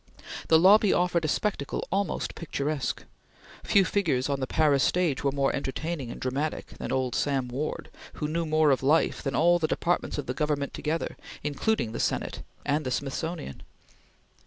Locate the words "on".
4.29-4.39